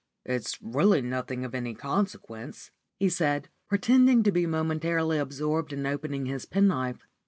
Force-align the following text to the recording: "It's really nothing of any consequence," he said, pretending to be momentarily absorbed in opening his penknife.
"It's 0.25 0.59
really 0.63 1.03
nothing 1.03 1.45
of 1.45 1.53
any 1.53 1.75
consequence," 1.75 2.71
he 2.97 3.07
said, 3.07 3.49
pretending 3.69 4.23
to 4.23 4.31
be 4.31 4.47
momentarily 4.47 5.19
absorbed 5.19 5.71
in 5.73 5.85
opening 5.85 6.25
his 6.25 6.47
penknife. 6.47 7.05